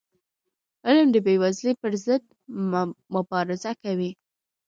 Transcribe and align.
علم 0.87 1.07
د 1.11 1.17
بېوزلی 1.25 1.73
پر 1.81 1.91
ضد 2.05 2.23
مبارزه 3.13 3.71
کوي. 3.83 4.11